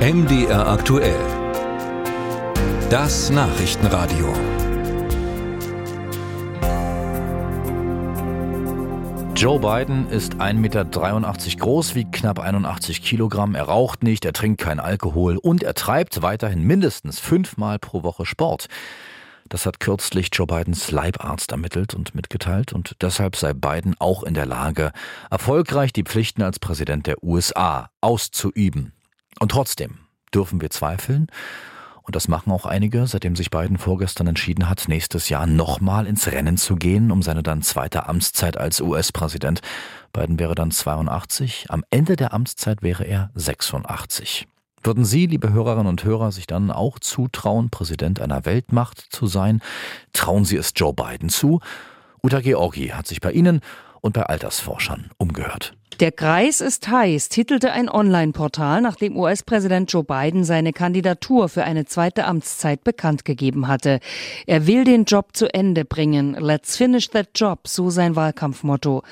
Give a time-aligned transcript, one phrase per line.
[0.00, 1.20] MDR aktuell.
[2.88, 4.32] Das Nachrichtenradio.
[9.36, 14.62] Joe Biden ist 1,83 Meter groß, wiegt knapp 81 Kilogramm, er raucht nicht, er trinkt
[14.62, 18.68] keinen Alkohol und er treibt weiterhin mindestens fünfmal pro Woche Sport.
[19.50, 24.32] Das hat kürzlich Joe Bidens Leibarzt ermittelt und mitgeteilt und deshalb sei Biden auch in
[24.32, 24.92] der Lage,
[25.30, 28.94] erfolgreich die Pflichten als Präsident der USA auszuüben.
[29.40, 29.98] Und trotzdem
[30.32, 31.26] dürfen wir zweifeln,
[32.02, 36.26] und das machen auch einige, seitdem sich Biden vorgestern entschieden hat, nächstes Jahr nochmal ins
[36.26, 39.60] Rennen zu gehen, um seine dann zweite Amtszeit als US-Präsident.
[40.12, 44.48] Biden wäre dann 82, am Ende der Amtszeit wäre er 86.
[44.82, 49.60] Würden Sie, liebe Hörerinnen und Hörer, sich dann auch zutrauen, Präsident einer Weltmacht zu sein?
[50.12, 51.60] Trauen Sie es Joe Biden zu?
[52.24, 53.60] Uta Georgi hat sich bei Ihnen
[54.00, 55.74] und bei Altersforschern umgehört.
[56.00, 61.84] Der Kreis ist heiß, titelte ein Online-Portal, nachdem US-Präsident Joe Biden seine Kandidatur für eine
[61.84, 64.00] zweite Amtszeit bekannt gegeben hatte.
[64.46, 66.32] Er will den Job zu Ende bringen.
[66.40, 69.02] Let's finish that job, so sein Wahlkampfmotto.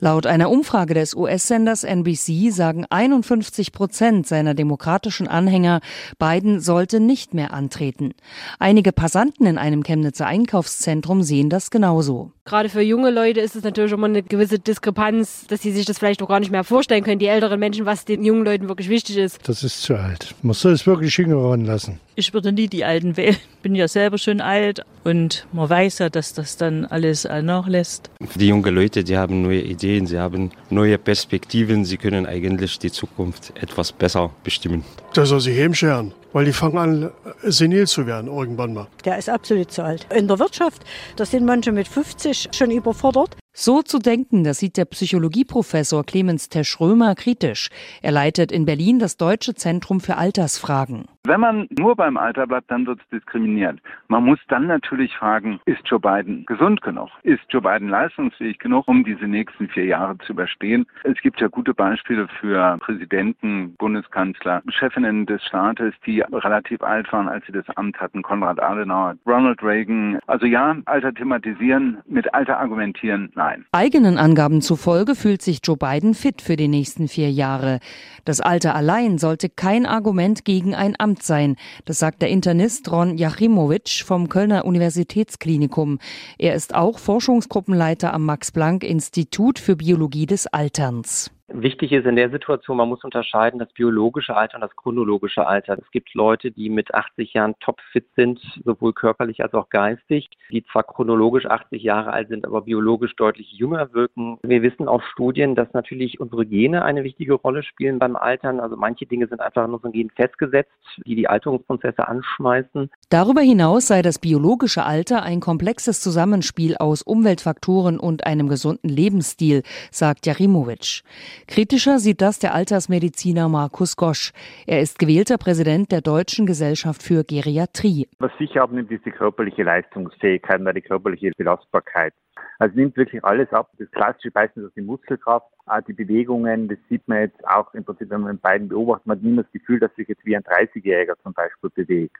[0.00, 5.80] Laut einer Umfrage des US-Senders NBC sagen 51 Prozent seiner demokratischen Anhänger,
[6.18, 8.12] Biden sollte nicht mehr antreten.
[8.58, 12.32] Einige Passanten in einem Chemnitzer Einkaufszentrum sehen das genauso.
[12.46, 15.98] Gerade für junge Leute ist es natürlich immer eine gewisse Diskrepanz, dass sie sich das
[15.98, 18.90] vielleicht auch gar nicht mehr vorstellen können, die älteren Menschen, was den jungen Leuten wirklich
[18.90, 19.38] wichtig ist.
[19.48, 20.34] Das ist zu alt.
[20.42, 22.00] Man soll es wirklich jüngeren lassen.
[22.16, 23.36] Ich würde nie die Alten wählen.
[23.62, 28.10] Bin ja selber schon alt und man weiß ja, dass das dann alles nachlässt.
[28.36, 32.92] Die jungen Leute, die haben neue Ideen, sie haben neue Perspektiven, sie können eigentlich die
[32.92, 34.84] Zukunft etwas besser bestimmen.
[35.14, 37.10] Da soll sich hemscheren, weil die fangen an,
[37.42, 38.86] senil zu werden irgendwann mal.
[39.04, 40.06] Der ist absolut zu alt.
[40.14, 40.84] In der Wirtschaft,
[41.16, 43.36] da sind manche mit 50 schon überfordert.
[43.52, 47.70] So zu denken, das sieht der Psychologieprofessor Clemens Teschrömer kritisch.
[48.02, 51.06] Er leitet in Berlin das Deutsche Zentrum für Altersfragen.
[51.26, 53.78] Wenn man nur beim Alter bleibt, dann wird es diskriminiert.
[54.08, 57.08] Man muss dann natürlich fragen, ist Joe Biden gesund genug?
[57.22, 60.84] Ist Joe Biden leistungsfähig genug, um diese nächsten vier Jahre zu überstehen?
[61.04, 67.28] Es gibt ja gute Beispiele für Präsidenten, Bundeskanzler, Chefinnen des Staates, die relativ alt waren,
[67.28, 68.20] als sie das Amt hatten.
[68.20, 70.18] Konrad Adenauer, Ronald Reagan.
[70.26, 73.64] Also ja, Alter thematisieren, mit Alter argumentieren, nein.
[73.72, 77.80] Eigenen Angaben zufolge fühlt sich Joe Biden fit für die nächsten vier Jahre.
[78.26, 81.56] Das Alter allein sollte kein Argument gegen ein Amt sein.
[81.84, 85.98] Das sagt der Internist Ron Jachimowitsch vom Kölner Universitätsklinikum.
[86.38, 91.30] Er ist auch Forschungsgruppenleiter am Max-Planck-Institut für Biologie des Alterns.
[91.48, 95.76] Wichtig ist in der Situation, man muss unterscheiden das biologische Alter und das chronologische Alter.
[95.78, 100.64] Es gibt Leute, die mit 80 Jahren topfit sind, sowohl körperlich als auch geistig, die
[100.64, 104.38] zwar chronologisch 80 Jahre alt sind, aber biologisch deutlich jünger wirken.
[104.42, 108.58] Wir wissen aus Studien, dass natürlich unsere Gene eine wichtige Rolle spielen beim Altern.
[108.58, 110.72] Also manche Dinge sind einfach in unseren Genen festgesetzt,
[111.04, 112.90] die die Alterungsprozesse anschmeißen.
[113.10, 119.62] Darüber hinaus sei das biologische Alter ein komplexes Zusammenspiel aus Umweltfaktoren und einem gesunden Lebensstil,
[119.90, 121.02] sagt Jarimowitsch.
[121.46, 124.32] Kritischer sieht das der Altersmediziner Markus Gosch.
[124.66, 128.08] Er ist gewählter Präsident der Deutschen Gesellschaft für Geriatrie.
[128.18, 132.14] Was sicher abnimmt, ist die körperliche Leistungsfähigkeit und die körperliche Belastbarkeit.
[132.58, 133.70] Also nimmt wirklich alles ab.
[133.78, 135.46] Das klassische Beispiel ist die Muskelkraft,
[135.88, 139.24] die Bewegungen, das sieht man jetzt auch im Prinzip, wenn man beiden beobachtet, man hat
[139.24, 142.18] nie das Gefühl, dass sich jetzt wie ein 30-Jähriger zum Beispiel bewegt.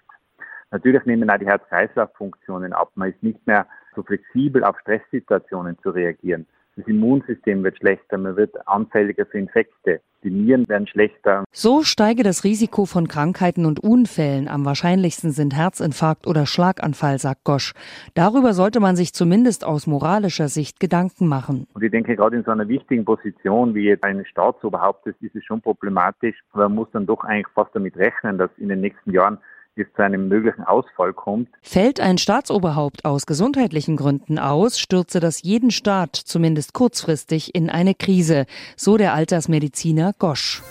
[0.70, 2.90] Natürlich nehmen auch die Herz-Kreislauf-Funktionen ab.
[2.96, 6.46] Man ist nicht mehr so flexibel auf Stresssituationen zu reagieren.
[6.76, 10.00] Das Immunsystem wird schlechter, man wird anfälliger für Infekte.
[10.24, 11.44] Die Nieren werden schlechter.
[11.52, 14.48] So steige das Risiko von Krankheiten und Unfällen.
[14.48, 17.74] Am wahrscheinlichsten sind Herzinfarkt oder Schlaganfall, sagt Gosch.
[18.14, 21.66] Darüber sollte man sich zumindest aus moralischer Sicht Gedanken machen.
[21.74, 25.44] Und ich denke, gerade in so einer wichtigen Position wie jetzt eines Staatsoberhauptes ist es
[25.44, 29.38] schon problematisch, man muss dann doch eigentlich fast damit rechnen, dass in den nächsten Jahren
[29.76, 31.48] es zu einem möglichen Ausfall kommt.
[31.62, 37.94] Fällt ein Staatsoberhaupt aus gesundheitlichen Gründen aus, stürze das jeden Staat zumindest kurzfristig in eine
[37.94, 38.46] Krise,
[38.76, 40.62] so der Altersmediziner Gosch.